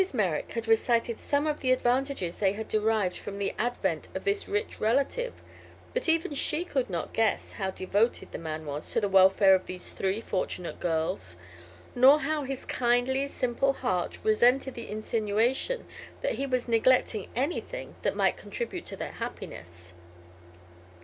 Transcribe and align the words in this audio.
Merrick 0.15 0.53
had 0.53 0.67
recited 0.67 1.19
some 1.19 1.45
of 1.45 1.59
the 1.59 1.71
advantages 1.71 2.39
they 2.39 2.53
had 2.53 2.67
derived 2.67 3.17
from 3.17 3.37
the 3.37 3.53
advent 3.59 4.07
of 4.15 4.23
this 4.23 4.47
rich 4.47 4.79
relative; 4.79 5.31
but 5.93 6.09
even 6.09 6.33
she 6.33 6.65
could 6.65 6.89
not 6.89 7.13
guess 7.13 7.53
how 7.53 7.69
devoted 7.69 8.31
the 8.31 8.39
man 8.39 8.65
was 8.65 8.91
to 8.93 8.99
the 8.99 9.07
welfare 9.07 9.53
of 9.53 9.67
these 9.67 9.91
three 9.91 10.19
fortunate 10.19 10.79
girls, 10.79 11.37
nor 11.93 12.21
how 12.21 12.41
his 12.41 12.65
kindly, 12.65 13.27
simple 13.27 13.73
heart 13.73 14.17
resented 14.23 14.73
the 14.73 14.89
insinuation 14.89 15.85
that 16.21 16.31
he 16.33 16.47
was 16.47 16.67
neglecting 16.67 17.29
anything 17.35 17.93
that 18.01 18.15
might 18.15 18.37
contribute 18.37 18.87
to 18.87 18.95
their 18.95 19.11
happiness. 19.11 19.93